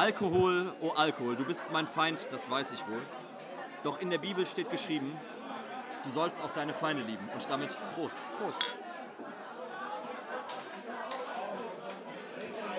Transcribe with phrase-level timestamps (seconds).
[0.00, 3.02] Alkohol, oh Alkohol, du bist mein Feind, das weiß ich wohl.
[3.82, 5.14] Doch in der Bibel steht geschrieben,
[6.04, 7.28] du sollst auch deine Feinde lieben.
[7.34, 8.16] Und damit Prost.
[8.38, 8.76] Prost.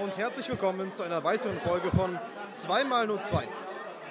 [0.02, 2.18] Und herzlich willkommen zu einer weiteren Folge von
[2.55, 3.44] 2x02,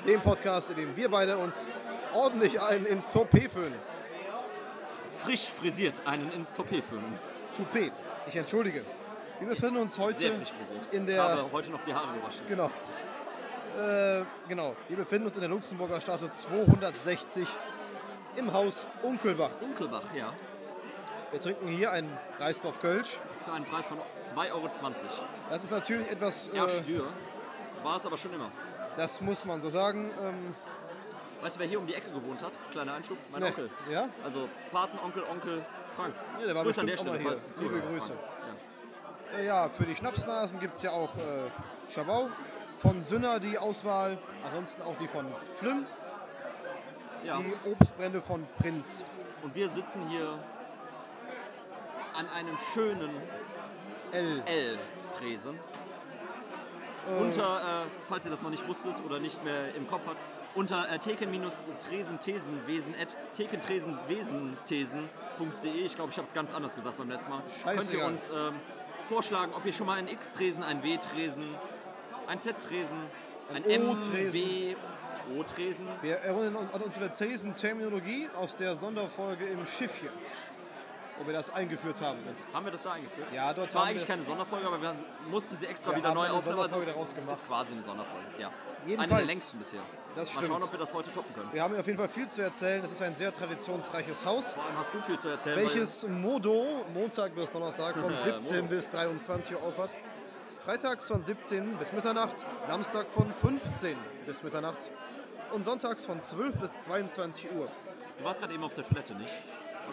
[0.07, 1.67] dem Podcast, in dem wir beide uns
[2.15, 3.75] ordentlich einen ins Toupet föhnen.
[5.25, 7.19] Frisch frisiert einen ins Toupet föhnen.
[7.57, 7.93] Toupet,
[8.29, 8.85] ich entschuldige.
[9.41, 12.43] Wir befinden uns heute in ich der habe heute noch die Haare gewaschen.
[12.47, 12.71] Genau.
[13.79, 14.77] Äh, genau.
[14.89, 17.49] Wir befinden uns in der Luxemburger Straße 260
[18.37, 19.51] im Haus Unkelbach.
[19.63, 20.35] Unkelbach, ja.
[21.31, 23.19] Wir trinken hier einen Reisdorf Kölsch.
[23.45, 24.69] Für einen Preis von 2,20 Euro.
[25.49, 27.07] Das ist natürlich etwas, Ja, äh, Stür.
[27.83, 28.51] War es aber schon immer.
[28.99, 30.11] das muss man so sagen.
[30.23, 30.55] Ähm,
[31.41, 32.53] Weißt du, wer hier um die Ecke gewohnt hat?
[32.71, 33.71] Kleiner Einschub, mein ne, Onkel.
[33.91, 34.11] Ja?
[34.23, 35.65] Also Patenonkel, Onkel
[35.97, 36.15] Frank.
[36.39, 38.13] Ja, der war Grüße an der Stelle, falls Liebe Grüße.
[38.13, 38.70] Ja.
[39.37, 42.31] Äh, ja, für die Schnapsnasen gibt es ja auch äh, Schabau.
[42.79, 44.17] Von Sünner die Auswahl.
[44.45, 45.87] Ansonsten auch die von Flim.
[47.25, 47.39] Ja.
[47.39, 49.03] Die Obstbrände von Prinz.
[49.43, 50.39] Und wir sitzen hier
[52.15, 53.11] an einem schönen.
[54.13, 55.55] L-Tresen.
[55.55, 55.59] Äh.
[57.21, 60.19] Unter, äh, falls ihr das noch nicht wusstet oder nicht mehr im Kopf habt,
[60.55, 67.31] unter äh, theken-tresen-thesenwesen at thekentresenwesenthesen.de, ich glaube, ich habe es ganz anders gesagt beim letzten
[67.31, 68.13] Mal, könnt ihr Scheißegal.
[68.13, 68.55] uns ähm,
[69.11, 71.45] vorschlagen, ob ihr schon mal einen X-Tresen, einen W-Tresen,
[72.29, 72.97] einen Z-Tresen,
[73.49, 73.65] Ein einen.
[73.65, 74.77] M, W,
[75.37, 80.11] O-Tresen, Wir erinnern uns an unsere Thesenterminologie aus der Sonderfolge im Schiffchen,
[81.21, 82.19] wo wir das eingeführt haben.
[82.27, 83.29] Und haben wir das da eingeführt?
[83.33, 84.95] Ja, dort Es war haben eigentlich wir keine Sonderfolge, aber wir
[85.31, 86.57] mussten sie extra Wir wieder haben neu eine aufnehmen.
[86.57, 87.37] Sonderfolge also daraus gemacht.
[87.37, 88.49] Ist quasi eine Sonderfolge, ja.
[88.49, 89.11] Eine Jedenfalls.
[89.11, 89.81] der längsten bisher.
[90.17, 90.47] Das Mal stimmt.
[90.49, 91.53] schauen, ob wir das heute toppen können.
[91.53, 92.83] Wir haben auf jeden Fall viel zu erzählen.
[92.85, 95.57] Es ist ein sehr traditionsreiches Haus, Vor allem hast du viel zu erzählen.
[95.59, 98.69] welches Modo Montag bis Donnerstag von Äh, 17 Modo.
[98.75, 99.91] bis 23 Uhr aufhat.
[100.65, 103.97] Freitags von 17 bis Mitternacht, Samstag von 15
[104.27, 104.91] bis Mitternacht
[105.53, 107.69] und sonntags von 12 bis 22 Uhr.
[108.19, 109.33] du warst gerade eben auf der Toilette, nicht?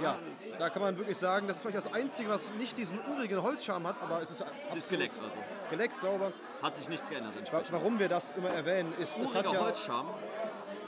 [0.01, 0.17] Ja,
[0.59, 3.85] da kann man wirklich sagen, das ist vielleicht das Einzige, was nicht diesen urigen Holzscham
[3.87, 5.37] hat, aber es ist Sie ist geleckt also.
[5.69, 6.31] geleckt, sauber.
[6.61, 7.71] Hat sich nichts geändert Wa- entsprechend.
[7.71, 9.65] Warum wir das immer erwähnen, ist, das hat Uriger ja...
[9.65, 10.07] Holzscham,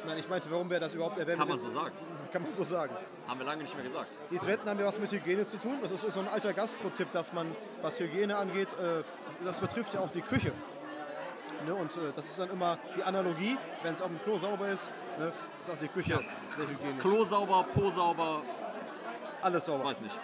[0.06, 1.38] Nein, ich meinte, warum wir das überhaupt erwähnen.
[1.40, 1.92] kann man so sagen.
[2.32, 2.96] Kann man so sagen.
[3.28, 4.20] Haben wir lange nicht mehr gesagt.
[4.30, 5.80] Die Toiletten haben ja was mit Hygiene zu tun.
[5.82, 9.96] Das ist so ein alter Gastro-Tipp, dass man, was Hygiene angeht, äh, das, das betrifft
[9.96, 10.52] ja auch die Küche.
[11.66, 14.70] Ne, und äh, das ist dann immer die Analogie, wenn es auf dem Klo sauber
[14.70, 16.20] ist, ne, ist auch die Küche
[16.56, 17.02] sehr hygienisch.
[17.02, 18.44] Klo sauber, Po sauber,
[19.42, 19.86] Alles sauber.
[19.86, 20.18] weiß nicht.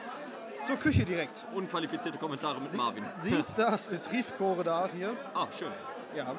[0.62, 1.46] Zur Küche direkt.
[1.54, 3.06] Unqualifizierte Kommentare mit Marvin.
[3.24, 5.12] Dienstags ist Riefkore da hier.
[5.34, 5.72] Ah, schön.
[6.16, 6.34] Ja.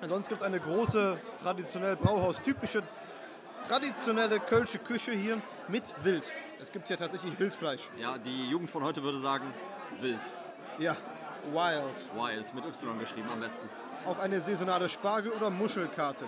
[0.00, 2.82] Ansonsten gibt es eine große, traditionell Brauhaus-typische,
[3.68, 6.32] traditionelle kölsche Küche hier mit Wild.
[6.60, 7.90] Es gibt hier tatsächlich Wildfleisch.
[7.96, 9.52] Ja, die Jugend von heute würde sagen,
[10.00, 10.32] wild.
[10.78, 10.96] Ja,
[11.52, 12.06] wild.
[12.14, 13.68] Wild, mit Y geschrieben am besten.
[14.06, 16.24] Auch eine saisonale Spargel- oder Muschelkarte.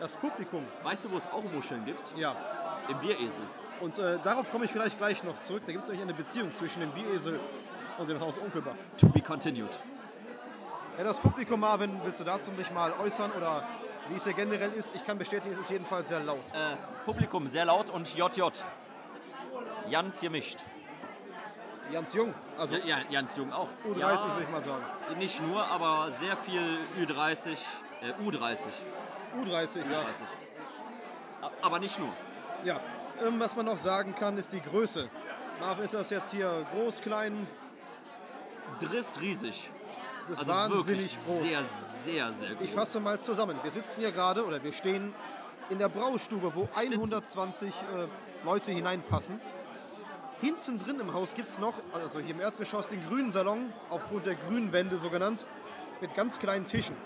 [0.00, 2.16] Das Publikum, Weißt du, wo es auch Muscheln gibt?
[2.16, 2.34] ja.
[2.88, 3.44] Im Bieresel.
[3.82, 5.62] Und äh, darauf komme ich vielleicht gleich noch zurück.
[5.66, 7.40] Da gibt es nämlich eine Beziehung zwischen dem Bieresel
[7.98, 8.74] und dem Haus Onkelbach.
[8.98, 9.78] To be continued.
[10.98, 13.64] Ja, das Publikum, Marvin, willst du dazu dich mal äußern oder
[14.08, 14.94] wie es hier generell ist?
[14.94, 16.44] Ich kann bestätigen, es ist jedenfalls sehr laut.
[16.52, 18.42] Äh, Publikum sehr laut und JJ.
[19.88, 20.60] Jans gemischt.
[21.92, 23.68] Ganz jung, also Ja, ja, Jans Jung auch.
[23.84, 24.82] U30 ja, würde ich mal sagen.
[25.18, 27.56] Nicht nur, aber sehr viel Ü30,
[28.00, 28.58] äh, U30.
[29.42, 30.02] U30, ja.
[30.02, 30.26] 30.
[31.42, 32.10] A- Aber nicht nur.
[32.64, 32.80] Ja,
[33.20, 35.08] ähm, was man noch sagen kann, ist die Größe.
[35.60, 37.46] Marvin, ist das jetzt hier groß, klein?
[38.80, 39.70] Driss riesig.
[40.22, 41.42] Es ist Also wahnsinnig groß.
[41.42, 41.60] sehr,
[42.04, 42.60] sehr, sehr groß.
[42.64, 43.58] Ich fasse mal zusammen.
[43.62, 45.14] Wir sitzen hier gerade oder wir stehen
[45.68, 49.40] in der Braustube, wo 120 äh, Leute hineinpassen.
[50.40, 54.26] Hinten drin im Haus gibt es noch, also hier im Erdgeschoss, den grünen Salon, aufgrund
[54.26, 55.46] der grünen Wände so genannt,
[56.00, 56.96] mit ganz kleinen Tischen.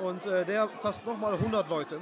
[0.00, 2.00] Und äh, der fasst nochmal 100 Leute.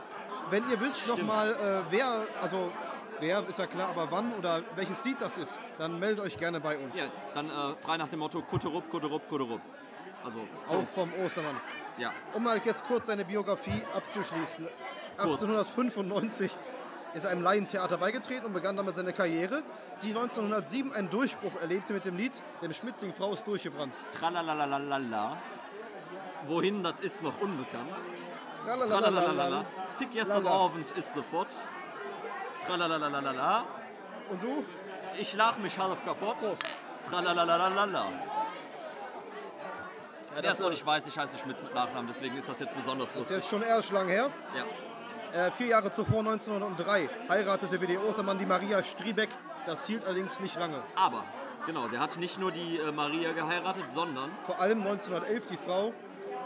[0.49, 2.71] wenn ihr wisst nochmal, äh, wer, also
[3.19, 6.61] wer ist ja klar, aber wann oder welches Lied das ist, dann meldet euch gerne
[6.61, 6.97] bei uns.
[6.97, 9.61] Ja, dann äh, frei nach dem Motto Kutterup, Kutterup, Kutterup.
[10.23, 11.59] Also, so, Auch vom Ostermann.
[11.97, 12.11] ja.
[12.33, 14.65] Um mal jetzt kurz seine Biografie abzuschließen.
[15.17, 15.41] Kurz.
[15.41, 16.55] 1895
[17.17, 19.63] ist er einem Laientheater beigetreten und begann damit seine Karriere,
[20.03, 23.93] die 1907 einen Durchbruch erlebte mit dem Lied Dem Schmitzing Frau ist durchgebrannt.
[24.17, 25.37] Tralalalala.
[26.45, 27.97] Wohin, das ist noch unbekannt.
[28.63, 29.65] Tralalalala.
[29.89, 30.45] Sick gestern.
[30.45, 31.55] Abend ist sofort.
[32.65, 33.65] Tralalalala.
[34.29, 34.63] Und du?
[35.19, 36.37] Ich lach mich halb kaputt.
[37.09, 38.05] Tralalalala.
[40.35, 42.75] Ja, das es noch nicht weiß, ich heiße Schmitz mit Nachnamen, deswegen ist das jetzt
[42.75, 43.37] besonders ist lustig.
[43.37, 44.29] jetzt schon erst lang her.
[44.55, 44.65] Ja.
[45.33, 49.29] Äh, vier Jahre zuvor, 1903, heiratete WD Ostermann die Maria Striebeck.
[49.65, 50.81] Das hielt allerdings nicht lange.
[50.95, 51.23] Aber,
[51.65, 55.93] genau, der hat nicht nur die äh, Maria geheiratet, sondern Vor allem 1911 die Frau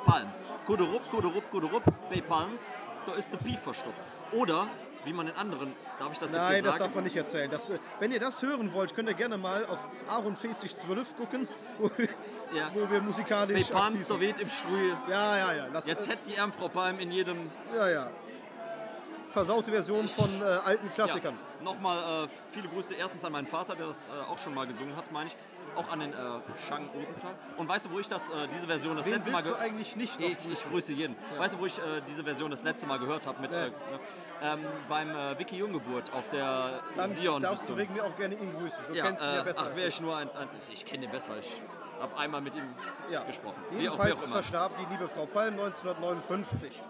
[0.05, 0.29] Palm.
[0.65, 2.63] Kuderup, Kuderup, Kuderup, bei Palms,
[3.05, 3.97] da ist der Pi verstopft.
[4.31, 4.67] Oder,
[5.05, 7.49] wie man in anderen, darf ich das jetzt Nein, das darf man nicht erzählen.
[7.51, 11.47] Das, äh, wenn ihr das hören wollt, könnt ihr gerne mal auf Aaron 4012 gucken,
[11.79, 11.91] wo,
[12.55, 12.71] Ja.
[12.73, 14.97] wo wir musikalisch Palms, aktiv da weht im Strühe.
[15.07, 15.67] Ja, ja, ja.
[15.69, 18.09] Das, Jetzt äh, hätte die Ärmfrau Palm in jedem ja, ja.
[19.31, 21.35] Versaute Version von äh, alten Klassikern.
[21.59, 24.67] Ja, Nochmal äh, viele Grüße erstens an meinen Vater, der das äh, auch schon mal
[24.67, 25.35] gesungen hat, meine ich.
[25.75, 26.15] Auch an den äh,
[26.67, 27.33] Shang Odenthal.
[27.55, 29.95] Und weißt du, wo ich das, äh, diese Version das Wen letzte Mal gehört eigentlich
[29.95, 31.15] nicht ich, ich grüße jeden.
[31.37, 33.39] Weißt du, wo ich äh, diese Version das letzte Mal gehört habe?
[33.41, 33.67] Mit, Ja.
[33.67, 33.73] äh, ne,
[34.43, 38.35] ähm, beim äh, Wiki Junggeburt auf der Dann sion darfst du wegen mir auch gerne
[38.35, 38.83] ihn grüßen.
[38.89, 40.01] Du ja, kennst ihn ja besser ach, wäre ich.
[40.01, 41.37] nur ein, ein ich, ich kenne ihn besser.
[41.39, 41.61] Ich
[42.01, 42.63] habe einmal mit ihm
[43.09, 43.23] Ja.
[43.23, 43.55] gesprochen.
[43.69, 46.81] Wie auch, wie Jedenfalls auch verstarb die liebe Frau Palm 1959.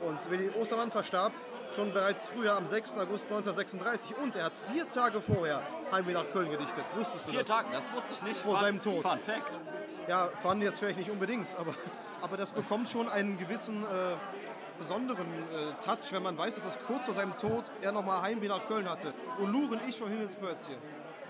[0.00, 1.32] Und Willi Ostermann verstarb
[1.74, 2.94] schon bereits früher am 6.
[2.96, 4.16] August 1936.
[4.18, 5.62] Und er hat vier Tage vorher
[5.92, 6.84] Heimweh nach Köln gedichtet.
[6.94, 7.48] Wusstest du Vier das?
[7.48, 8.40] Tage, das wusste ich nicht.
[8.40, 9.02] Vor Fun- seinem Tod.
[9.02, 9.60] Fun Fact.
[10.08, 11.74] Ja, fanden jetzt vielleicht nicht unbedingt, aber,
[12.22, 13.86] aber das bekommt schon einen gewissen äh,
[14.78, 18.48] besonderen äh, Touch, wenn man weiß, dass es kurz vor seinem Tod er nochmal Heimweh
[18.48, 19.12] nach Köln hatte.
[19.38, 20.76] Und Luren ich von Himmelspörzchen.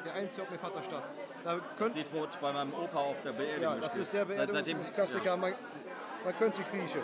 [0.04, 1.02] Der einzige auf mir Vaterstadt.
[1.44, 4.24] Da Das könnt, Lied wurde bei meinem Opa auf der Beerdigung ja, das ist der
[4.24, 5.36] Beerdigungsklassiker.
[5.36, 5.54] Man,
[6.24, 7.00] man könnte Grieche.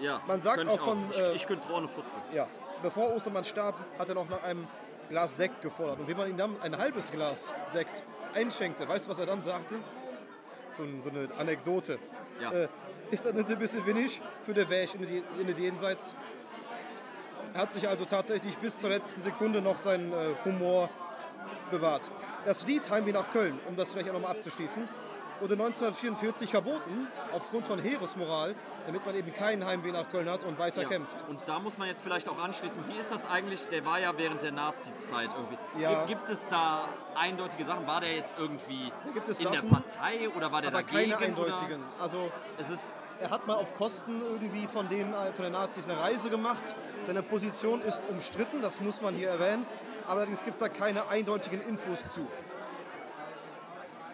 [0.00, 2.16] Ja, ja Man sagt ich auch von, Ich, äh, ich könnte Trone futzen.
[2.32, 2.46] Ja,
[2.82, 4.66] bevor Ostermann starb, hat er noch nach einem
[5.08, 6.00] Glas Sekt gefordert.
[6.00, 8.04] Und wenn man ihm dann ein halbes Glas Sekt
[8.34, 9.76] einschenkte, weißt du, was er dann sagte?
[10.70, 11.98] So, so eine Anekdote.
[12.40, 12.52] Ja.
[12.52, 12.68] Äh,
[13.10, 16.14] ist das nicht ein bisschen wenig für den Weg in die, in die Jenseits?
[17.52, 20.88] Er hat sich also tatsächlich bis zur letzten Sekunde noch seinen äh, Humor
[21.72, 22.08] bewahrt.
[22.44, 24.88] Das Lied Heimweh nach Köln, um das vielleicht auch nochmal abzuschließen,
[25.40, 28.54] wurde 1944 verboten aufgrund von Heeresmoral,
[28.86, 30.88] damit man eben keinen Heimweh nach Köln hat und weiter Ja.
[30.88, 31.12] kämpft.
[31.28, 34.12] Und da muss man jetzt vielleicht auch anschließen, wie ist das eigentlich, der war ja
[34.16, 35.58] während der Nazi-Zeit irgendwie.
[35.82, 36.04] Ja.
[36.04, 37.86] Gibt, gibt es da eindeutige Sachen?
[37.86, 38.92] War der jetzt irgendwie
[39.26, 41.10] in Sachen, der Partei oder war der aber dagegen?
[41.12, 41.82] keine eindeutigen.
[41.98, 42.32] Also Oder?
[42.58, 46.30] Es ist, er hat mal auf Kosten irgendwie von denen von den Nazis eine Reise
[46.30, 46.74] gemacht.
[47.02, 49.66] Seine Position ist umstritten, das muss man hier erwähnen.
[50.06, 52.26] Allerdings gibt es da keine eindeutigen Infos zu.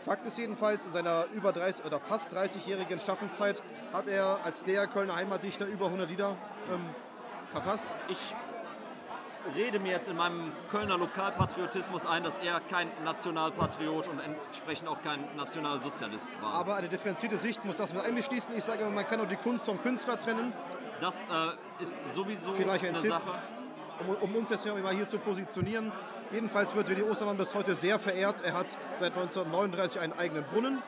[0.06, 3.60] Fakt ist jedenfalls, in seiner über 30 oder fast 30-jährigen Schaffenszeit
[3.92, 6.36] hat er als der Kölner Heimatdichter über 100 Lieder
[6.72, 6.80] ähm,
[7.50, 7.88] verfasst.
[8.08, 8.36] ich
[9.56, 15.02] rede mir jetzt in meinem Kölner Lokalpatriotismus ein, dass er kein Nationalpatriot und entsprechend auch
[15.02, 16.54] kein Nationalsozialist war.
[16.54, 18.56] Aber eine differenzierte Sicht muss das mit einbeschließen.
[18.56, 20.52] Ich sage immer, man kann auch die Kunst vom Künstler trennen.
[21.00, 23.10] das äh, ist sowieso Vielleicht ein eine Tipp.
[23.10, 23.40] Sache.
[24.06, 25.90] um, um uns jetzt hier mal hier zu positionieren.
[26.32, 28.42] Jedenfalls wird Willi Ostermann bis heute sehr verehrt.
[28.44, 30.82] Er hat seit 1939 einen eigenen Brunnen,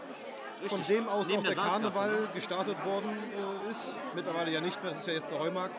[0.67, 0.97] von Richtig.
[0.97, 2.29] dem aus Neben auch der, Salzkasse, Karneval ne?
[2.35, 3.97] gestartet worden äh, ist.
[4.15, 5.75] Mittlerweile ja nicht mehr, das ist ja jetzt der Heumarkt.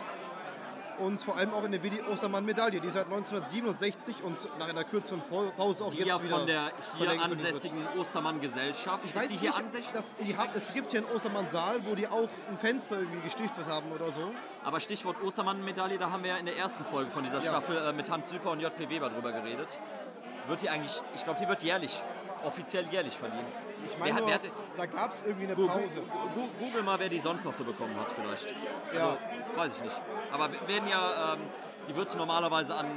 [0.99, 5.21] Und vor allem auch in der Willi Ostermann-Medaille, die seit 1967 und nach einer kürzeren
[5.29, 7.21] Pa- Pause auch Die jetzt ja wieder von der hier wird.
[7.21, 9.03] ansässigen Ostermann-Gesellschaft.
[9.05, 9.91] Ich weiß die hier nicht, ansässig?
[9.93, 13.65] dass die haben, es gibt hier einen Ostermann-Saal, wo die auch ein Fenster irgendwie gestiftet
[13.65, 14.31] haben oder so.
[14.63, 17.41] Aber Stichwort Ostermann-Medaille, da haben wir ja in der ersten Folge von dieser Ja.
[17.51, 19.79] Staffel äh, mit Hans Süper und JP Weber drüber geredet.
[20.47, 22.01] Wird die eigentlich, ich glaube, die wird jährlich,
[22.45, 23.45] offiziell jährlich verliehen.
[23.85, 26.01] Ich Wer meine, hat- nur, wer hat- da gab es irgendwie eine Gu- Pause.
[26.35, 28.53] gu- Google mal, wer die sonst noch so bekommen hat, vielleicht.
[28.93, 29.09] Ja.
[29.09, 29.17] Also,
[29.55, 30.01] weiß ich nicht.
[30.31, 31.41] Aber werden ja, ähm,
[31.87, 32.87] die wird es normalerweise an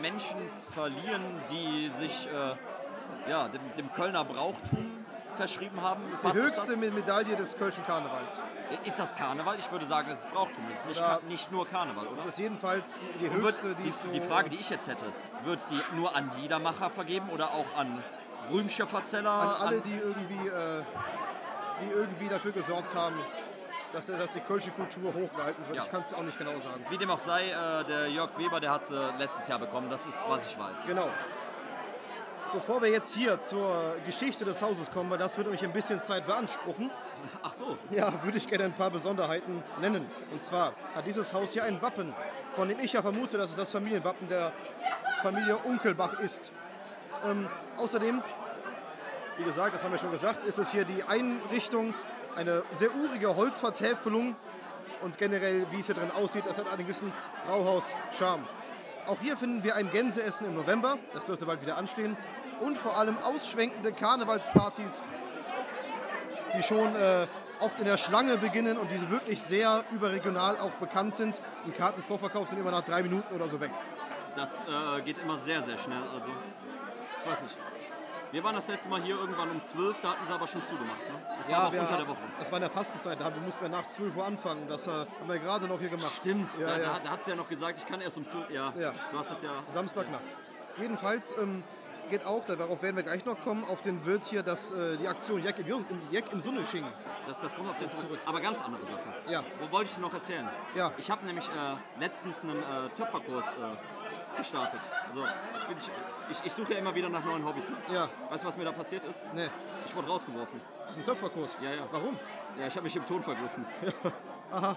[0.00, 0.38] Menschen
[0.72, 5.04] verlieren, die sich äh, ja, dem, dem Kölner Brauchtum
[5.36, 6.02] verschrieben haben.
[6.02, 8.42] Das ist die höchste Me- Medaille des Kölschen Karnevals.
[8.84, 9.58] Ist das Karneval?
[9.58, 10.62] Ich würde sagen, es ist Brauchtum.
[10.72, 11.00] Es ist nicht.
[11.00, 12.16] Ka- nicht nur Karneval, oder?
[12.16, 14.08] Das ist jedenfalls die, die Und wird, höchste, die, die, es so...
[14.08, 15.06] die Frage, die ich jetzt hätte,
[15.44, 18.02] wird die nur an Liedermacher vergeben oder auch an
[18.52, 19.30] Rühmscher-Verzeller?
[19.30, 20.82] an alle, die irgendwie, äh,
[21.82, 23.16] die irgendwie dafür gesorgt haben,
[23.92, 25.76] dass, dass die Kölsche Kultur hochgehalten wird.
[25.76, 25.82] Ja.
[25.84, 26.84] Ich kann es auch nicht genau sagen.
[26.90, 29.90] Wie dem auch sei, äh, der Jörg Weber, der hat sie letztes Jahr bekommen.
[29.90, 30.86] Das ist, was ich weiß.
[30.86, 31.08] Genau.
[32.52, 36.00] Bevor wir jetzt hier zur Geschichte des Hauses kommen, weil das würde mich ein bisschen
[36.00, 36.90] Zeit beanspruchen,
[37.42, 40.06] Ach so, ja, würde ich gerne ein paar Besonderheiten nennen.
[40.32, 42.14] Und zwar hat dieses Haus hier ein Wappen,
[42.54, 44.52] von dem ich ja vermute, dass es das Familienwappen der
[45.22, 46.50] Familie Unkelbach ist.
[47.24, 48.22] Ähm, außerdem,
[49.36, 51.94] wie gesagt, das haben wir schon gesagt, ist es hier die Einrichtung,
[52.36, 54.36] eine sehr urige Holzvertäfelung
[55.02, 57.12] und generell, wie es hier drin aussieht, das hat einen gewissen
[57.46, 58.44] Brauhaus-Charme.
[59.06, 62.16] Auch hier finden wir ein Gänseessen im November, das dürfte bald wieder anstehen,
[62.60, 65.02] und vor allem ausschwenkende Karnevalspartys,
[66.56, 67.26] die schon äh,
[67.60, 71.40] oft in der Schlange beginnen und die wirklich sehr überregional auch bekannt sind.
[71.64, 73.70] Im Kartenvorverkauf sind immer nach drei Minuten oder so weg.
[74.36, 76.02] das äh, geht immer sehr, sehr schnell.
[76.14, 76.30] Also,
[77.24, 77.56] ich weiß nicht.
[78.32, 81.00] Wir waren das letzte Mal hier irgendwann um 12, da hatten sie aber schon zugemacht.
[81.00, 81.20] Ne?
[81.38, 82.18] Das war aber unter der Woche.
[82.38, 84.68] Das war in der Fastenzeit, da haben- mussten wir nach 12 Uhr anfangen.
[84.68, 86.12] Das äh, haben wir gerade noch hier gemacht.
[86.16, 86.92] Stimmt, Ja, da, ja.
[86.94, 88.50] da, da hat sie ja noch gesagt, ich kann erst um 12.
[88.50, 88.92] Ja, Ja.
[89.10, 89.50] du hast es ja.
[89.74, 90.22] Samstagnacht.
[90.78, 91.64] Jedenfalls ähm,
[92.08, 95.08] geht auch, darauf werden wir gleich noch kommen, auf den Wirt hier das, äh, die
[95.08, 96.84] Aktion Jack im, Jack im Sonnesching.
[97.26, 98.20] Das, das kommt auf den zurück.
[98.26, 99.02] Aber ganz andere Sache.
[99.32, 99.42] Ja.
[99.58, 100.48] Wo wollte ich dir noch erzählen?
[100.76, 100.92] Ja.
[100.98, 103.56] Ich habe nämlich äh, letztens einen äh, Töpferkurs äh,
[104.40, 104.80] gestartet.
[105.08, 105.24] Also
[105.78, 105.90] ich,
[106.30, 107.68] ich, ich suche ja immer wieder nach neuen Hobbys.
[107.68, 107.76] Ne?
[107.92, 108.08] Ja.
[108.30, 109.26] Weißt du, was mir da passiert ist?
[109.34, 109.48] Nee,
[109.86, 110.60] Ich wurde rausgeworfen.
[110.86, 111.56] das ist ein Töpferkurs.
[111.62, 111.82] Ja, ja.
[111.90, 112.18] Warum?
[112.58, 113.64] Ja, ich habe mich im Ton vergriffen.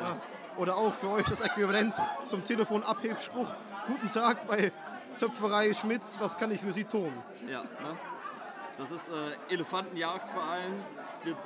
[0.00, 0.16] Ja.
[0.56, 3.46] Oder auch für euch das Äquivalent zum Telefonabhebspruch.
[3.86, 4.72] Guten Tag bei
[5.20, 7.12] Töpferei Schmitz, was kann ich für Sie tun?
[7.46, 7.96] Ja, ne?
[8.78, 10.82] Das ist äh, Elefantenjagdverein.
[11.24, 11.36] Wir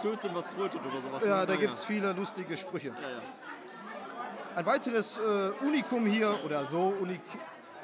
[0.00, 1.24] töten, was trötet oder sowas.
[1.24, 1.46] Ja, ne?
[1.46, 2.88] da gibt es viele lustige Sprüche.
[3.02, 3.20] Ja, ja.
[4.56, 7.20] Ein weiteres äh, Unikum hier, oder so, Unik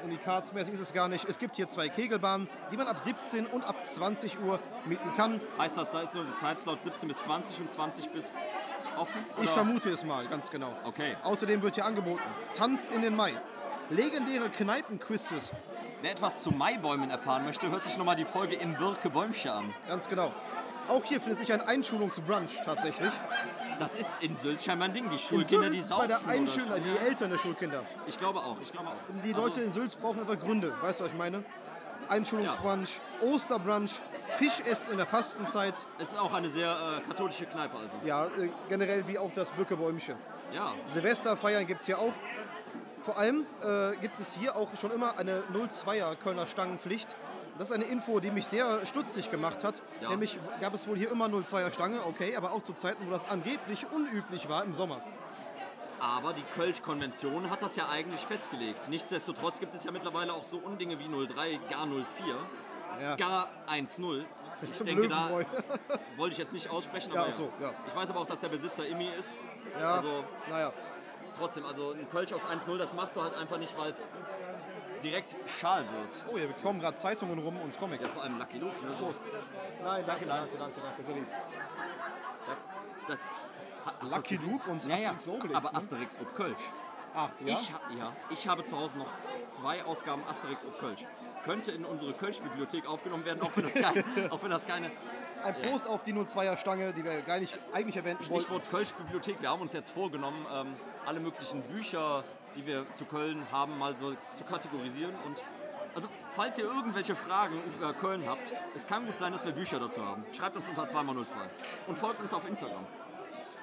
[0.03, 1.25] unikatsmäßig ist es gar nicht.
[1.29, 5.39] Es gibt hier zwei Kegelbahnen, die man ab 17 und ab 20 Uhr mieten kann.
[5.59, 8.33] Heißt das, da ist so ein Zeitslot 17 bis 20 und 20 bis
[8.97, 9.23] offen?
[9.33, 9.53] Ich oder?
[9.53, 10.73] vermute es mal, ganz genau.
[10.85, 11.15] Okay.
[11.23, 12.23] Außerdem wird hier angeboten
[12.55, 13.33] Tanz in den Mai,
[13.89, 15.51] legendäre Kneipenquizzes,
[16.01, 19.73] Wer etwas zu Maibäumen erfahren möchte, hört sich nochmal die Folge im Birke Bäumchen an.
[19.87, 20.31] ganz genau.
[20.87, 23.11] Auch hier findet sich ein Einschulungsbrunch tatsächlich.
[23.79, 25.05] Das ist in Sylt scheinbar ein Ding.
[25.09, 26.01] Die In Schulkinder, die Sülz saufen.
[26.01, 27.83] bei der Einschüler, die Ja, Eltern der Schulkinder.
[28.07, 28.95] Ich glaube auch, ich glaube auch.
[29.23, 31.43] Die Also, Leute in Sülz brauchen einfach Gründe, weißt du, was ich meine?
[32.09, 33.99] Einschulungsbrunch, Osterbrunch,
[34.37, 37.95] Fischessen in der Fastenzeit, Es ist auch eine sehr äh, katholische Kneipe also.
[38.03, 40.15] ja, äh, generell wie auch das Bückebäumchen.
[40.51, 42.11] Ja, Silvesterfeiern gibt es hier auch.
[43.03, 47.15] Vor allem äh, gibt es hier auch schon immer eine 02er Kölner Stangenpflicht.
[47.61, 49.83] Das ist eine Info, die mich sehr stutzig gemacht hat.
[50.01, 50.09] Ja.
[50.09, 53.29] Nämlich gab es wohl hier immer 02er Stange, okay, aber auch zu Zeiten, wo das
[53.29, 54.99] angeblich unüblich war im Sommer.
[55.99, 58.89] aber die Kölsch-Konvention hat das ja eigentlich festgelegt.
[58.89, 62.03] Nichtsdestotrotz gibt es ja mittlerweile auch so Undinge wie 03, gar 04,
[62.99, 63.15] Ja.
[63.17, 64.25] gar 1-0.
[64.63, 65.29] Ich denke, da
[66.17, 67.71] wollte ich jetzt nicht aussprechen, Ja, aber ach so, ja.
[67.87, 69.29] ich weiß aber auch, dass der Besitzer Immi ist.
[69.79, 70.73] Ja, Also naja.
[71.37, 74.07] trotzdem, also ein Kölsch aus 1-0, das machst du halt einfach nicht, weil es
[75.01, 76.25] direkt schal wird.
[76.31, 78.03] Oh, hier kommen gerade Zeitungen rum und Comics.
[78.03, 78.85] Ja, vor allem Lucky Luke.
[78.85, 78.95] Ne?
[78.99, 79.21] Prost.
[79.83, 80.39] Nein, danke, nein.
[80.39, 81.27] danke, danke, danke, sehr lieb.
[83.07, 83.17] Das,
[84.01, 84.51] Lucky das gesehen?
[84.51, 85.77] Luke und ja, ja, Asterix Obelix, Aber ne?
[85.77, 86.61] Asterix ob Kölsch.
[87.13, 87.53] Ach, ja?
[87.53, 89.09] Ich, ja, ich habe zu Hause noch
[89.45, 91.05] zwei Ausgaben Asterix ob Kölsch.
[91.43, 94.91] Könnte in unsere Kölsch-Bibliothek aufgenommen werden, auch wenn das, kein, auch wenn das keine.
[95.43, 98.33] Ein Prost auf die 02er Stange, die wir gar nicht eigentlich erwähnen wollten.
[98.39, 99.41] Stichwort Kölsch-Bibliothek.
[99.41, 102.23] Wir haben uns jetzt vorgenommen, ähm, alle möglichen Bücher,
[102.55, 105.13] die wir zu Köln haben, mal so zu kategorisieren.
[105.25, 105.43] Und
[105.95, 109.79] also, falls ihr irgendwelche Fragen über Köln habt, es kann gut sein, dass wir Bücher
[109.79, 110.23] dazu haben.
[110.31, 111.35] Schreibt uns unter 2x02
[111.87, 112.85] und folgt uns auf Instagram.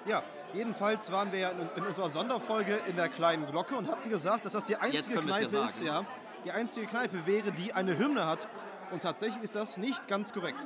[0.05, 4.11] Ja, jedenfalls waren wir ja in, in unserer Sonderfolge in der kleinen Glocke und hatten
[4.11, 6.05] gesagt, dass das die einzige es ja Kneipe ist, ja,
[6.45, 8.49] die einzige Kneipe wäre, die eine Hymne hat.
[8.91, 10.59] Und tatsächlich ist das nicht ganz korrekt.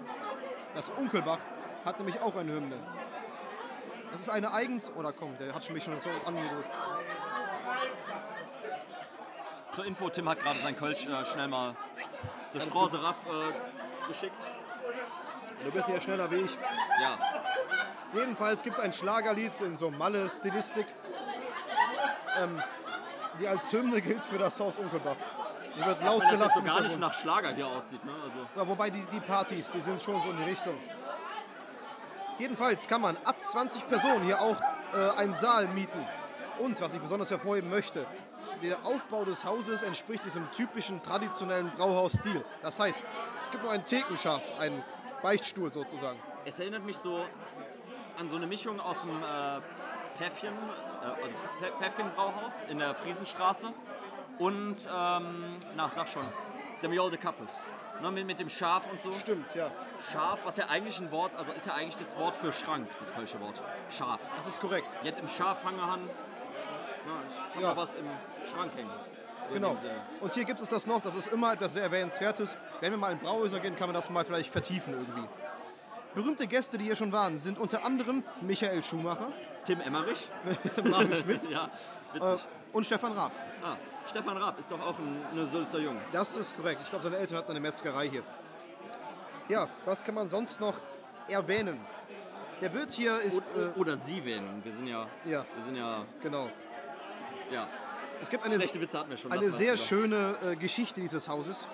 [0.74, 1.40] Das Unkelbach
[1.84, 2.78] hat nämlich auch eine Hymne.
[4.12, 4.92] Das ist eine eigens...
[4.94, 6.68] Oder komm, der hat schon mich schon so angedrückt.
[9.74, 11.74] Zur Info, Tim hat gerade sein Kölsch äh, schnell mal
[12.52, 14.46] der Strause Raff äh, geschickt.
[15.64, 16.58] Du bist ja schneller wie ich.
[17.00, 17.18] Ja,
[18.12, 20.86] Jedenfalls gibt es ein Schlagerlied in so Malle-Stilistik,
[22.42, 22.62] ähm,
[23.40, 25.16] die als Hymne gilt für das Haus Unkelbach.
[25.74, 28.04] Die wird laut wenn das so gar nicht nach Schlager hier aussieht.
[28.04, 28.12] Ne?
[28.22, 30.74] Also, Ja, wobei die, die Partys, die sind schon so in die Richtung.
[32.38, 34.60] Jedenfalls kann man ab 20 Personen hier auch
[34.94, 36.06] äh, einen Saal mieten.
[36.58, 38.06] Und was ich besonders hervorheben möchte,
[38.62, 42.44] der Aufbau des Hauses entspricht diesem typischen traditionellen Brauhausstil.
[42.62, 43.02] Das heißt,
[43.40, 44.82] es gibt nur einen Thekenschaft, einen
[45.22, 46.18] Beichtstuhl sozusagen.
[46.44, 47.24] es erinnert mich so
[48.18, 49.60] an so eine Mischung aus dem äh,
[50.18, 53.72] Päffchen, äh, also Pä- Päffchen-Brauhaus in der Friesenstraße
[54.38, 56.24] und, ähm, na, sag schon,
[56.82, 57.60] dem Jol de Kappes.
[58.00, 59.12] Ne, mit, mit dem Schaf und so.
[59.12, 59.70] Stimmt, ja.
[60.12, 63.14] Schaf, was ja eigentlich ein Wort, also ist ja eigentlich das Wort für Schrank, das
[63.14, 63.62] kölsche Wort.
[63.90, 64.20] Schaf.
[64.36, 64.86] Das ist korrekt.
[65.04, 66.00] Jetzt im Schafhangerhan,
[67.06, 67.12] na,
[67.50, 67.76] ich hab Ja.
[67.76, 68.06] was im
[68.44, 68.90] Schrank hängen.
[69.48, 69.76] So Genau.
[70.20, 72.56] Und hier gibt es das noch, das ist immer etwas sehr Erwähnenswertes.
[72.80, 75.28] Wenn wir mal in Brauhäuser gehen, kann man das mal vielleicht vertiefen irgendwie.
[76.14, 79.28] Berühmte Gäste, die hier schon waren, sind unter anderem Michael Schumacher,
[79.64, 80.28] Tim Emmerich.
[80.84, 81.70] Marvin Schmidt ja,
[82.14, 82.48] äh, witzig.
[82.72, 83.32] Und Stefan Raab.
[83.62, 83.76] Ah,
[84.08, 85.96] Stefan Raab ist doch auch ein, eine Sülzer Jung.
[86.12, 86.80] Das ist korrekt.
[86.82, 88.22] Ich glaube, seine Eltern hatten eine Metzgerei hier.
[89.48, 90.74] Ja, was kann man sonst noch
[91.28, 91.80] erwähnen?
[92.60, 93.42] Der Wirt hier ist.
[93.54, 94.62] Oder, Äh, oder sie werden.
[94.64, 96.48] Wir sind ja, ja, wir sind ja, genau.
[97.50, 97.66] ja.
[98.20, 99.32] Es gibt eine, Schlechte Witze hatten wir schon.
[99.32, 101.66] eine sehr schöne äh, Geschichte dieses Hauses.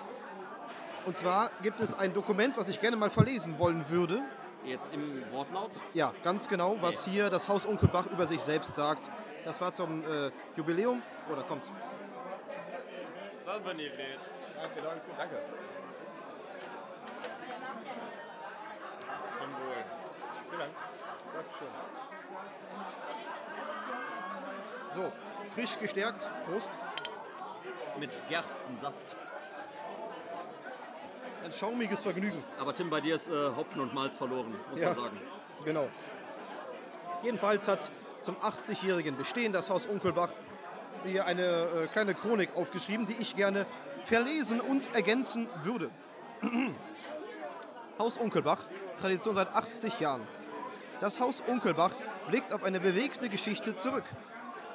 [1.05, 4.23] Und zwar gibt es ein Dokument, was ich gerne mal verlesen wollen würde.
[4.65, 5.71] Jetzt im Wortlaut.
[5.93, 9.09] Ja, ganz genau, was hier das Haus Onkelbach über sich selbst sagt.
[9.45, 11.01] Das war zum äh, Jubiläum.
[11.31, 11.69] Oder kommt?
[13.43, 14.19] Salve Nivret.
[14.55, 15.01] Danke, danke.
[15.17, 15.35] Danke.
[19.37, 19.83] Zum Wohl.
[20.49, 20.71] Vielen Dank.
[21.33, 21.67] Dankeschön.
[24.93, 25.11] So,
[25.55, 26.29] frisch gestärkt.
[26.45, 26.69] Prost.
[27.97, 29.15] Mit Gerstensaft.
[31.43, 32.43] Ein schaumiges Vergnügen.
[32.59, 34.87] Aber Tim, bei dir ist äh, Hopfen und Malz verloren, muss Ja.
[34.87, 35.19] man sagen.
[35.65, 35.87] Genau.
[37.23, 37.89] Jedenfalls hat
[38.21, 40.29] zum 80-jährigen Bestehen das Haus Unkelbach
[41.05, 43.65] hier eine äh, kleine Chronik aufgeschrieben, die ich gerne
[44.03, 45.89] verlesen und ergänzen würde.
[47.99, 48.59] Haus Unkelbach,
[49.01, 50.21] Tradition seit 80 Jahren.
[51.01, 51.91] Das Haus Unkelbach
[52.27, 54.03] blickt auf eine bewegte Geschichte zurück.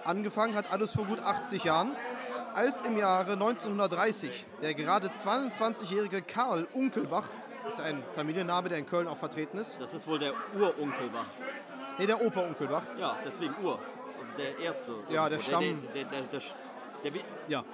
[0.04, 1.92] Angefangen hat alles vor gut 80 Jahren,
[2.54, 7.24] als im Jahre 1930 der gerade 22-jährige Karl Unkelbach,
[7.66, 11.26] ist ein Familienname, der in Köln auch vertreten ist, Das ist wohl der Urunkelbach.
[11.98, 12.82] Nee, der Opa Unkelbach.
[12.98, 13.78] Ja, deswegen Ur.
[14.20, 14.92] Also der erste.
[15.08, 15.40] Ja, der.
[15.40, 15.80] Stamm.
[15.94, 16.22] Der, der,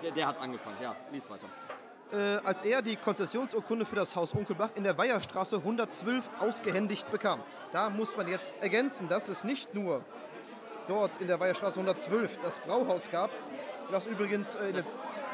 [0.03, 0.77] der, der hat angefangen.
[0.83, 1.47] Ja, lies weiter.
[2.13, 7.41] Äh, als er die Konzessionsurkunde für das Haus Unkelbach in der Weiherstraße 112 ausgehändigt bekam.
[7.73, 10.05] Da muss man jetzt ergänzen, dass es nicht nur
[10.89, 13.31] dort in der Weiherstraße 112 das Brauhaus gab,
[13.91, 14.85] das übrigens äh, der,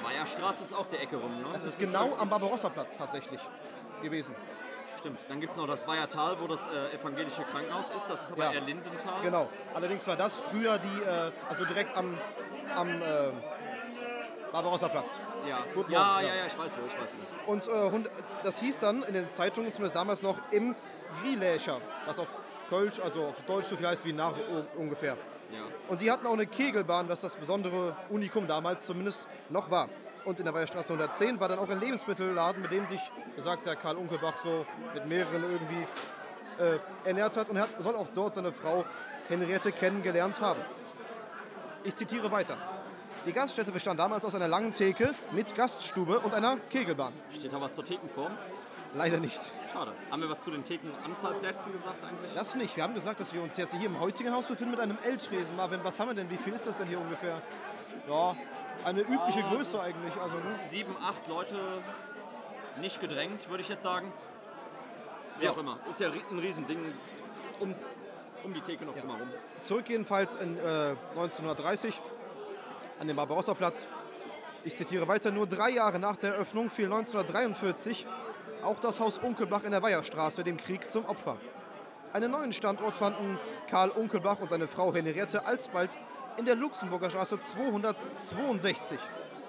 [0.03, 1.49] Meierstraße ist auch die Ecke rum, ne?
[1.53, 3.40] das ist genau am Barbarossa-Platz tatsächlich
[4.03, 4.35] gewesen.
[4.99, 5.21] Stimmt.
[5.29, 8.09] Dann gibt es noch das Weihertal, wo das äh, evangelische Krankenhaus ist.
[8.09, 8.53] Das ist aber Ja.
[8.53, 9.23] eher Lindental.
[9.23, 9.49] Genau.
[9.75, 12.16] Allerdings war das früher die, äh, also direkt am,
[12.75, 13.05] am äh,
[14.53, 15.21] Barbarossa-Platz.
[15.49, 15.64] Ja.
[15.75, 16.47] Guten ja, Morgen, ja, ja.
[16.47, 17.14] ich weiß wo, ich weiß
[17.47, 17.53] wo.
[17.53, 18.11] Und äh,
[18.42, 20.75] das hieß dann in den Zeitungen, zumindest damals noch, im
[21.21, 22.29] Grielächer, was auf
[22.69, 24.35] Kölsch, also auf Deutsch so viel heißt wie nach
[24.77, 25.16] ungefähr.
[25.52, 25.61] Ja.
[25.88, 29.88] Und die hatten auch eine Kegelbahn, was das besondere Unikum damals zumindest noch war.
[30.24, 33.00] Und in der Weiherstraße 110 war dann auch ein Lebensmittelladen, mit dem sich,
[33.37, 35.87] besagt der Karl Unkelbach, so mit mehreren irgendwie
[36.59, 37.48] äh, ernährt hat.
[37.48, 38.85] Und er hat, soll auch dort seine Frau
[39.28, 40.61] Henriette kennengelernt haben.
[41.85, 42.56] Ich zitiere weiter.
[43.24, 47.12] Die Gaststätte bestand damals aus einer langen Theke mit Gaststube und einer Kegelbahn.
[47.32, 48.32] Steht da was zur Thekenform?
[48.96, 49.52] Leider nicht.
[49.72, 49.92] Schade.
[50.11, 52.32] Haben wir was zu den Thekenanzahlplätzen gesagt eigentlich?
[52.35, 52.76] Das nicht.
[52.76, 55.54] Wir haben gesagt, dass wir uns jetzt hier im heutigen Haus befinden mit einem L-Tresen.
[55.56, 56.30] Marvin, was haben wir denn?
[56.30, 57.40] Wie viel ist das denn hier ungefähr?
[58.09, 58.37] Ja,
[58.85, 60.14] eine übliche Ah, Größe eigentlich.
[60.22, 60.59] Also, ne?
[60.64, 61.56] Sieben, acht Leute
[62.80, 64.12] nicht gedrängt, würde ich jetzt sagen.
[65.38, 65.50] Wie Ja.
[65.50, 65.78] auch immer.
[65.90, 66.78] Ist ja ein Riesending
[67.61, 67.74] um,
[68.44, 69.28] um die Theke noch drumherum.
[69.61, 72.00] Zurück jedenfalls in äh, 1930
[73.00, 73.87] an dem Barbarossa-Platz.
[74.64, 78.06] Ich zitiere weiter, nur drei Jahre nach der Eröffnung fiel 1943
[78.66, 81.37] auch das Haus Unkelbach in der Weiherstraße dem Krieg zum Opfer.
[82.12, 85.90] Einen neuen Standort fanden Karl Unkelbach und seine Frau Henriette alsbald
[86.37, 88.98] in der Luxemburger Straße 262.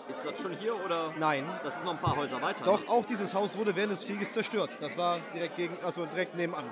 [0.09, 1.13] Ist das schon hier oder?
[1.19, 1.45] Nein.
[1.63, 2.63] Das ist noch ein paar Häuser weiter.
[2.63, 4.69] Doch auch dieses Haus wurde während des Krieges zerstört.
[4.79, 6.63] Das war direkt, gegen, also direkt nebenan.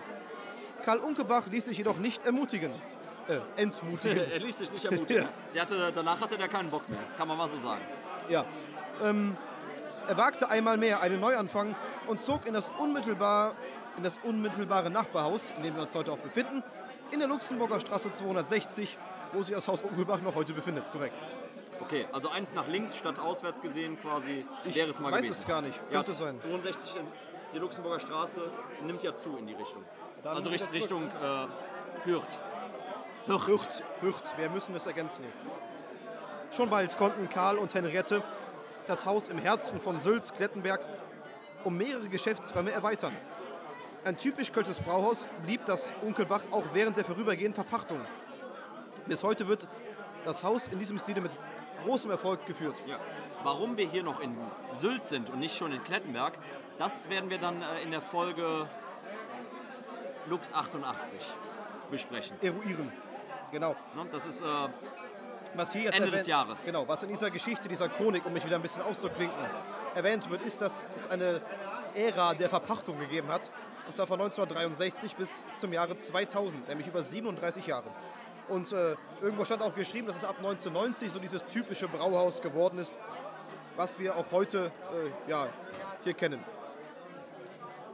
[0.86, 2.71] Karl Unkelbach ließ sich jedoch nicht ermutigen.
[3.27, 4.19] Äh, entmutigen.
[4.31, 5.23] er ließ sich nicht ermutigen.
[5.53, 5.53] Ja.
[5.53, 6.99] Der hatte, danach hatte der keinen Bock mehr.
[7.17, 7.81] Kann man mal so sagen.
[8.29, 8.45] Ja.
[9.03, 9.36] Ähm,
[10.08, 11.75] er wagte einmal mehr einen Neuanfang
[12.07, 13.53] und zog in das, unmittelbar,
[13.97, 16.63] in das unmittelbare Nachbarhaus, in dem wir uns heute auch befinden,
[17.11, 18.97] in der Luxemburger Straße 260,
[19.33, 20.91] wo sich das Haus Unkelbach noch heute befindet.
[20.91, 21.15] Korrekt.
[21.81, 25.31] Okay, also eins nach links statt auswärts gesehen quasi wäre es mal weiß gewesen.
[25.41, 25.77] es gar nicht.
[25.91, 26.39] Ja, Könnte sein.
[26.39, 27.07] 62, in-
[27.53, 28.41] die Luxemburger Straße
[28.85, 29.83] nimmt ja zu in die Richtung.
[30.23, 31.03] Dann also wieder Richt, zurück.
[31.03, 31.47] Richtung äh,
[32.05, 32.39] Hürth.
[33.27, 33.47] Hürth.
[33.47, 35.23] Hürth, Hürth, wir müssen es ergänzen.
[36.51, 38.23] Schon bald konnten Karl und Henriette
[38.87, 40.79] das Haus im Herzen von Sülz-Klettenberg
[41.65, 43.15] um mehrere Geschäftsräume erweitern.
[44.06, 47.99] Ein typisch kölsches Brauhaus blieb das Unkelbach auch während der vorübergehenden Verpachtung.
[49.08, 49.67] Bis heute wird
[50.23, 51.32] das Haus in diesem Stile mit
[51.84, 52.75] großem Erfolg geführt.
[52.88, 52.99] Ja.
[53.43, 54.36] Warum wir hier noch in
[54.73, 56.38] Sylt sind und nicht schon in Klettenberg,
[56.78, 58.67] das werden wir dann äh, in der Folge
[60.28, 61.19] Lux 88
[61.91, 62.38] besprechen.
[62.41, 62.91] Eruieren.
[63.51, 63.75] Genau.
[63.95, 64.06] Ne?
[64.12, 64.45] Das ist äh,
[65.56, 66.65] Was hier jetzt Ende des erwähnt- Jahres.
[66.65, 69.38] Genau, was in dieser Geschichte, dieser Chronik, um mich wieder ein bisschen auszuklinken,
[69.95, 71.41] erwähnt wird, ist, dass es eine
[71.95, 73.49] Ära der Verpachtung gegeben hat.
[73.88, 77.86] Und zwar von 1963 bis zum Jahre 2000, nämlich über 37 Jahre.
[78.47, 82.79] Und äh, irgendwo stand auch geschrieben, dass es ab 1990 so dieses typische Brauhaus geworden
[82.79, 82.93] ist,
[83.75, 85.47] was wir auch heute äh, ja,
[86.03, 86.43] hier kennen.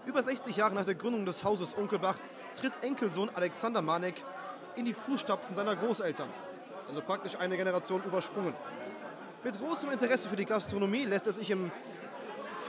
[0.05, 2.17] Über 60 Jahre nach der Gründung des Hauses Unkelbach
[2.59, 4.23] tritt Enkelsohn Alexander Manek
[4.75, 6.29] in die Fußstapfen seiner Großeltern.
[6.87, 8.53] Also praktisch eine Generation übersprungen.
[9.43, 11.71] Mit großem Interesse für die Gastronomie lässt er sich im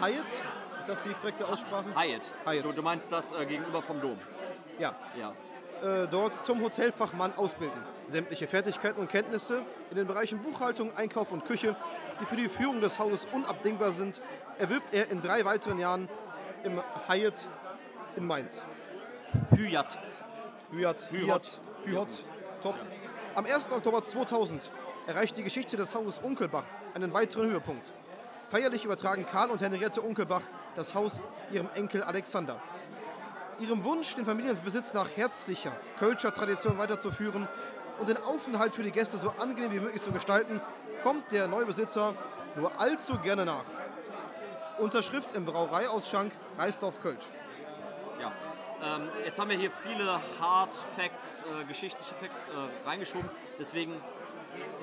[0.00, 0.26] Hyatt,
[0.80, 1.84] ist das die korrekte Aussprache?
[1.94, 2.34] Hyatt.
[2.46, 2.64] Hyatt.
[2.64, 4.18] Du, du meinst das äh, gegenüber vom Dom.
[4.78, 5.32] Ja, Ja.
[5.82, 7.78] äh, dort zum Hotelfachmann ausbilden.
[8.06, 11.76] Sämtliche Fertigkeiten und Kenntnisse in den Bereichen Buchhaltung, Einkauf und Küche,
[12.20, 14.20] die für die Führung des Hauses unabdingbar sind,
[14.58, 16.08] erwirbt er in drei weiteren Jahren
[16.64, 17.46] im Hyatt
[18.16, 18.64] in Mainz.
[19.54, 19.98] Hyatt.
[20.72, 21.60] Hyatt, Hyatt.
[21.84, 22.24] Hyatt,
[22.62, 22.74] top.
[23.34, 23.72] Am 1.
[23.72, 24.70] Oktober 2000
[25.06, 27.92] erreicht die Geschichte des Hauses Unkelbach einen weiteren Höhepunkt.
[28.50, 30.42] Feierlich übertragen Karl und Henriette Unkelbach
[30.76, 32.60] das Haus ihrem Enkel Alexander.
[33.60, 37.48] Ihrem Wunsch, den Familienbesitz nach herzlicher Kölscher Tradition weiterzuführen
[37.98, 40.60] und den Aufenthalt für die Gäste so angenehm wie möglich zu gestalten,
[41.02, 42.14] kommt der neue Besitzer
[42.56, 43.64] nur allzu gerne nach.
[44.78, 47.24] Unterschrift im Brauereiausschank Reisdorf-Kölsch.
[48.20, 48.32] Ja.
[48.82, 53.30] Ähm, jetzt haben wir hier viele Hard Facts, äh, geschichtliche Facts äh, reingeschoben.
[53.58, 53.94] Deswegen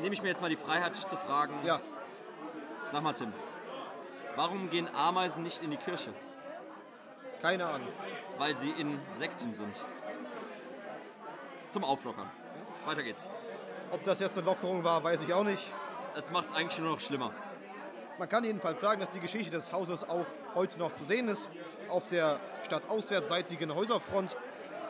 [0.02, 1.54] nehme ich mir jetzt mal die Freiheit, dich zu fragen.
[1.64, 1.80] Ja,
[2.92, 3.32] Sag mal, Tim,
[4.36, 6.12] warum gehen Ameisen nicht in die Kirche?
[7.42, 7.88] keine Ahnung.
[8.38, 9.84] Weil sie Insekten sind.
[11.70, 12.30] Zum Auflockern.
[12.86, 13.30] Weiter geht's.
[13.92, 15.72] Ob das jetzt eine Lockerung war, weiß ich auch nicht.
[16.16, 17.32] Es macht es eigentlich nur noch schlimmer.
[18.18, 20.26] Man kann jedenfalls sagen, dass die Geschichte des Hauses auch
[20.56, 21.48] heute noch zu sehen ist.
[21.88, 24.36] Auf der stadtauswärtsseitigen Häuserfront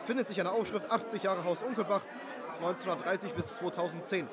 [0.04, 2.02] findet sich eine Aufschrift 80 Jahre Haus Unkelbach
[2.58, 4.26] 1930 bis 2010.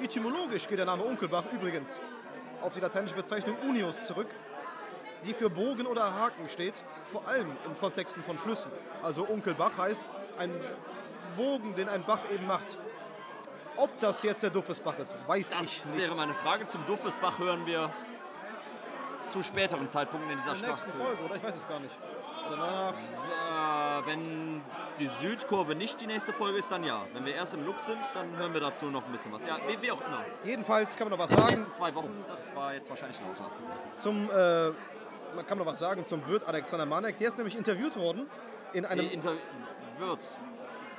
[0.00, 2.00] Etymologisch geht der Name Unkelbach übrigens
[2.60, 4.28] auf die lateinische Bezeichnung Unius zurück,
[5.24, 6.74] die für Bogen oder Haken steht,
[7.10, 8.70] vor allem in Kontexten von Flüssen.
[9.02, 10.04] Also Unkelbach heißt
[10.38, 10.52] ein
[11.36, 12.76] Bogen, den ein Bach eben macht.
[13.76, 15.98] Ob das jetzt der Duffesbach ist, weiß ich Das nicht.
[15.98, 16.66] wäre meine Frage.
[16.66, 17.90] Zum Duffesbach hören wir
[19.26, 20.92] zu späteren Zeitpunkten in dieser in der nächsten.
[20.92, 21.36] Folge, oder?
[21.36, 21.94] Ich weiß es gar nicht.
[22.50, 22.94] Danach.
[22.94, 24.60] Äh, wenn
[24.98, 27.06] die Südkurve nicht die nächste Folge ist, dann ja.
[27.12, 29.46] Wenn wir erst im Lux sind, dann hören wir dazu noch ein bisschen was.
[29.46, 30.24] Ja, wie, wie auch immer.
[30.44, 33.50] Jedenfalls kann man noch was Die sagen nächsten zwei Wochen, das war jetzt wahrscheinlich lauter.
[33.94, 34.68] zum, äh,
[35.34, 37.18] man kann noch was sagen zum Wirt Alexander Manek.
[37.18, 38.28] Der ist nämlich interviewt worden
[38.72, 39.32] in einem, Die Inter
[39.98, 40.38] wird.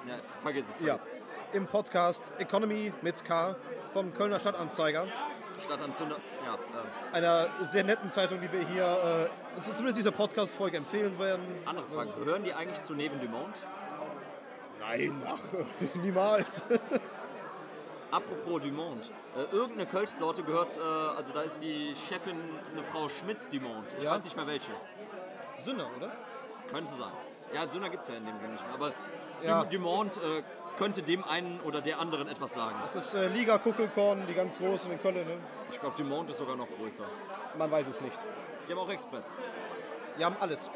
[0.07, 1.19] Ja, vergiss es, ja, vergiss
[1.53, 3.55] im Podcast Economy mit K
[3.93, 5.07] vom Kölner Stadtanzeiger.
[5.57, 5.63] es.
[5.63, 6.17] Stadtanzünder.
[6.45, 11.43] Ja, äh, Einer sehr netten Zeitung, die wir hier, äh, zumindest diese Podcast-Folge empfehlen werden.
[11.65, 12.11] andere Frage.
[12.23, 13.55] Gehören die eigentlich zu Neven Dumont?
[14.79, 15.39] Nein, ach,
[16.03, 16.63] niemals.
[18.11, 19.11] Apropos Dumont.
[19.37, 22.37] Äh, irgendeine Kölschsorte gehört, äh, also da ist die Chefin
[22.73, 23.95] eine Frau Schmitz Dumont.
[23.97, 24.11] Ich Ja.
[24.15, 24.71] weiß nicht mehr welche.
[25.63, 26.11] Sünner, oder?
[26.71, 27.11] Könnte sein.
[27.53, 28.73] Ja, Sünder gibt es ja in dem Sinne nicht mehr.
[28.73, 28.91] Aber
[29.43, 29.63] Ja.
[29.63, 30.41] Du- Dumont äh,
[30.77, 32.75] könnte dem einen oder der anderen etwas sagen.
[32.81, 35.15] Das ist äh, Liga Kuckelkorn, die ganz großen in Köln.
[35.15, 35.37] Ne?
[35.69, 37.03] Ich glaube, Dumont ist sogar noch größer.
[37.57, 38.17] Man weiß es nicht.
[38.69, 39.33] Die haben auch Express.
[40.15, 40.69] Wir haben alles.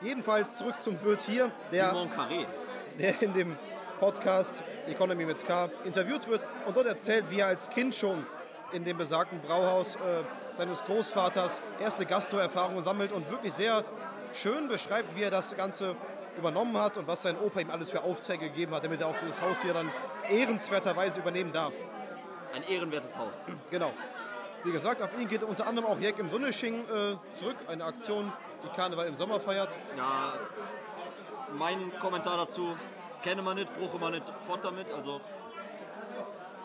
[0.00, 2.46] Jedenfalls zurück zum Wirt hier, der Carré.
[3.00, 3.56] der in dem
[3.98, 8.24] Podcast Economy mit K interviewt wird und dort erzählt, wie er als Kind schon
[8.70, 9.98] in dem besagten Brauhaus äh,
[10.52, 13.84] seines Großvaters erste Gastroerfahrungen sammelt und wirklich sehr
[14.34, 15.96] schön beschreibt, wie er das Ganze
[16.38, 19.18] übernommen hat und was sein Opa ihm alles für Aufträge gegeben hat, damit er auch
[19.20, 19.90] dieses Haus hier dann
[20.30, 21.72] ehrenswerterweise übernehmen darf.
[22.54, 23.44] Ein ehrenwertes Haus.
[23.68, 23.90] Genau.
[24.64, 28.32] Wie gesagt, auf ihn geht unter anderem auch Jack im Sonnesching äh, zurück, eine Aktion,
[28.62, 29.74] die Karneval im Sommer feiert.
[29.96, 30.34] Ja,
[31.56, 32.76] mein Kommentar dazu,
[33.22, 34.92] kenne man nicht, bruche man nicht, fort damit.
[34.92, 35.20] Also,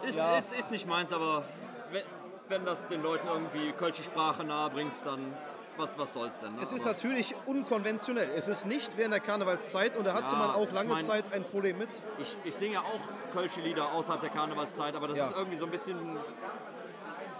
[0.03, 0.37] ist, Ja.
[0.37, 1.43] ist, ist nicht meins, aber
[1.91, 2.03] wenn,
[2.49, 5.33] wenn das den Leuten irgendwie kölsche Sprache nahe bringt, dann
[5.77, 6.49] was, was soll's denn?
[6.49, 6.59] Ne?
[6.61, 8.29] Es ist Aber- natürlich unkonventionell.
[8.35, 11.03] Es ist nicht während der Karnevalszeit und da hatte Ja, man auch ich lange mein-
[11.03, 11.89] Zeit ein Problem mit.
[12.19, 15.27] Ich, ich singe ja auch Kölsche Lieder außerhalb der Karnevalszeit, aber das Ja.
[15.27, 16.17] ist irgendwie so ein bisschen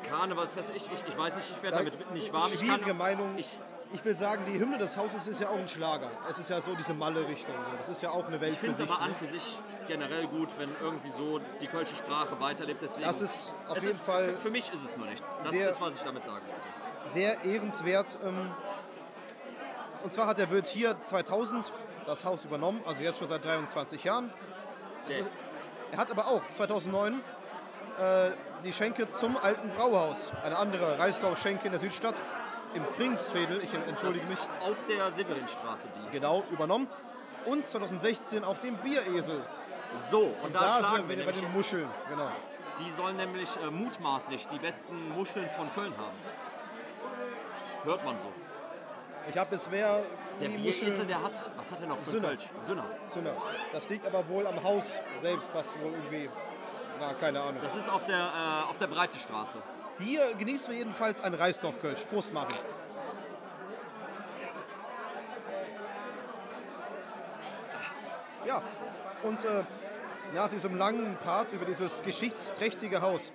[0.10, 0.72] Karnevalsfest.
[0.76, 2.52] Ich, ich, ich weiß nicht, ich werde damit nicht warm.
[2.54, 3.38] Ich Schwierige kann, Meinung.
[3.38, 3.60] Ich,
[3.94, 6.10] Ich will sagen, die Hymne des Hauses ist ja auch ein Schlager.
[6.30, 7.56] Es ist ja so diese Malle-Richtung.
[7.80, 9.16] Das ist ja auch eine Welt ich finde es aber an ne?
[9.16, 12.82] für sich generell gut, wenn irgendwie so die kölsche Sprache weiterlebt.
[12.82, 15.28] Deswegen, Das ist auf jeden ist, Fall Für, mich ist es nur nichts.
[15.42, 17.10] Das sehr- ist, was ich damit sagen wollte.
[17.10, 18.18] Sehr ehrenswert.
[18.24, 18.52] ähm,
[20.04, 21.72] Und zwar hat der Wirt hier 2000
[22.06, 24.34] das Haus übernommen, also jetzt schon seit 23 Jahren.
[25.08, 25.26] Der,
[25.92, 27.22] Er hat aber auch 2009
[28.00, 28.32] äh,
[28.64, 32.16] die Schenke zum alten Brauhaus, eine andere Reisdorf-Schenke in der Südstadt,
[32.74, 36.12] im Kringsfädel, ich entschuldige mich, auf der Severinstraße die.
[36.12, 36.88] genau übernommen.
[37.46, 39.42] Und 2016 auch den Bieresel.
[40.10, 41.54] So, und da, Da sind schlagen wir wir bei nämlich den.
[41.54, 41.88] Muscheln.
[42.10, 42.28] Genau.
[42.80, 46.18] Die sollen nämlich äh, mutmaßlich die besten Muscheln von Köln haben.
[47.86, 48.32] Hört man so.
[49.30, 50.04] Ich habe bisher
[50.42, 52.28] Der Bieresel, der hat, was hat er noch für Sünner.
[52.30, 52.50] Kölsch?
[52.68, 52.86] Sünner.
[53.08, 53.34] Sünner.
[53.72, 56.30] Das liegt aber wohl am Haus selbst, was wohl irgendwie...
[57.00, 57.62] Na, keine Ahnung.
[57.62, 59.58] Das ist auf der, äh, auf der Breite Straße.
[60.00, 62.06] Hier genießen wir jedenfalls ein Reisdorf-Kölsch.
[62.06, 62.58] Prost, Marvin.
[68.46, 68.62] Ja,
[69.24, 69.64] und äh,
[70.34, 73.32] nach diesem langen Part über dieses geschichtsträchtige Haus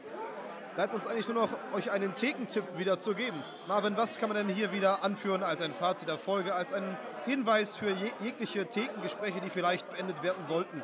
[0.74, 3.42] bleibt uns eigentlich nur noch, euch einen Thekentipp wieder zu geben.
[3.66, 6.96] Marvin, was kann man denn hier wieder anführen als ein Fazit der Folge, als einen
[7.26, 10.82] Hinweis für je jegliche Thekengespräche, die vielleicht beendet werden sollten?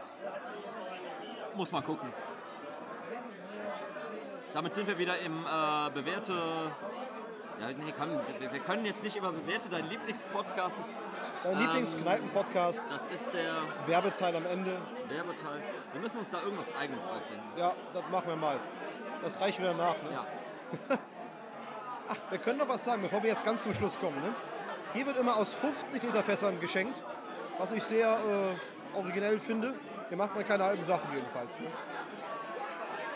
[1.55, 2.12] Muss man gucken.
[4.59, 6.33] Damit sind wir wieder im äh, bewährte.
[7.61, 8.09] Ja, nee, komm,
[8.40, 9.68] wir, können jetzt nicht immer bewährte.
[9.68, 10.94] Dein Lieblingspodcast ist.
[11.44, 13.55] Dein Ähm, Lieblingskneipen-Podcast, Das ist der
[13.87, 14.77] Werbeteil am Ende.
[15.09, 15.62] Werbeteil.
[15.92, 17.44] Wir müssen uns da irgendwas Eigenes ausdenken.
[17.57, 18.59] Ja, das machen wir mal.
[19.23, 19.94] Das reicht wieder nach.
[20.03, 20.11] Ne?
[20.11, 20.27] Ja.
[22.31, 24.16] Wir können noch was sagen, bevor wir jetzt ganz zum Schluss kommen.
[24.16, 24.35] Ne?
[24.92, 27.01] Hier wird immer aus 50 Liter Fässern geschenkt,
[27.59, 29.75] was ich sehr äh, originell finde.
[30.09, 31.61] Hier macht man keine halben Sachen jedenfalls.
[31.61, 31.66] Ne?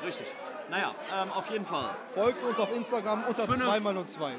[0.04, 0.32] Richtig.
[0.70, 1.90] Naja, ähm, auf jeden Fall.
[2.14, 3.62] Folgt uns auf Instagram unter Fünf.
[3.64, 4.30] 2x02.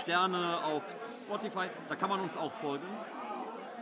[0.00, 0.82] Sterne auf
[1.16, 1.68] Spotify.
[1.88, 2.86] Da kann man uns auch folgen.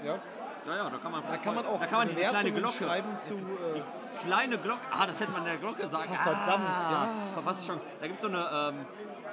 [0.03, 0.19] Ja?
[0.67, 2.85] Ja, ja, da kann man, Da kann man auch da kann man diese kleine Glocke.
[2.85, 3.35] schreiben zu.
[3.35, 3.83] Äh,
[4.23, 4.81] Kleine Glocke.
[4.91, 6.11] Ah, das hätte man der Glocke sagen.
[6.19, 7.09] Ah, verdammt, ja.
[7.35, 7.87] Verpasste Chance.
[8.01, 8.87] Da gibt es so eine ähm,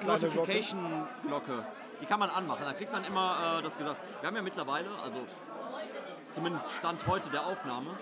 [0.08, 1.65] Notification-Glocke.
[2.01, 2.63] Die kann man anmachen.
[2.65, 3.97] Da kriegt man immer äh, das gesagt.
[4.21, 5.19] Wir haben ja mittlerweile, also
[6.32, 7.97] zumindest Stand heute der Aufnahme,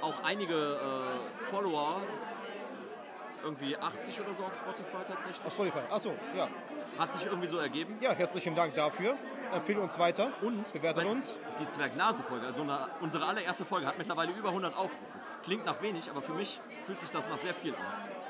[0.00, 2.00] auch einige äh, Follower.
[3.42, 5.44] Irgendwie 80 oder so auf Spotify tatsächlich.
[5.46, 5.78] auf Spotify.
[5.90, 6.48] Achso, ja.
[6.98, 7.96] Hat sich irgendwie so ergeben.
[8.00, 9.16] Ja, herzlichen Dank dafür.
[9.52, 11.38] Empfehle uns weiter und bewertet uns.
[11.58, 14.96] Die Zwergnase-Folge, also eine, unsere allererste Folge, hat mittlerweile über 100 Aufrufe.
[15.42, 17.80] Klingt nach wenig, aber für mich fühlt sich das nach sehr viel an.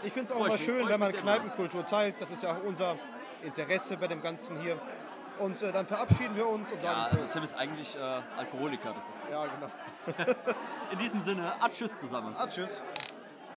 [0.05, 2.20] Ich finde es auch mich- schön, wenn man Kneipenkultur teilt.
[2.20, 2.96] Das ist ja auch unser
[3.42, 4.79] Interesse bei dem Ganzen hier.
[5.38, 7.27] Und äh, dann verabschieden wir uns und Ja, sagen also.
[7.33, 8.01] Tim ist eigentlich äh,
[8.37, 8.92] Alkoholiker.
[8.94, 10.25] Das ist Ja, genau.
[10.92, 12.35] in diesem Sinne, ah, tschüss zusammen.
[12.38, 12.83] Ah, tschüss.